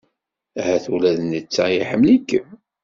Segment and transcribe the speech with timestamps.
[0.59, 2.47] Ahat ula d netta iḥemmel-ikem.